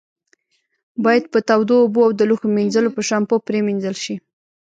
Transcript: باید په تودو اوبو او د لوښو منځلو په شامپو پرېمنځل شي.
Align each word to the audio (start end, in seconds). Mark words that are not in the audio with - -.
باید 1.03 1.23
په 1.33 1.39
تودو 1.47 1.75
اوبو 1.83 1.99
او 2.05 2.11
د 2.19 2.21
لوښو 2.29 2.47
منځلو 2.57 2.89
په 2.95 3.01
شامپو 3.09 3.35
پرېمنځل 3.47 3.95
شي. 4.03 4.15